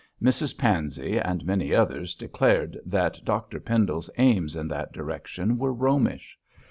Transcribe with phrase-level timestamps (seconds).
[0.19, 6.39] Mrs Pansey and many others declared that Dr Pendle's aims in that direction were Romish.